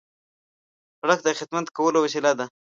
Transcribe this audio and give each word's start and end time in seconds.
سړک 0.99 1.19
د 1.23 1.27
خدمت 1.39 1.67
کولو 1.77 1.97
وسیله 2.05 2.31
ده. 2.39 2.45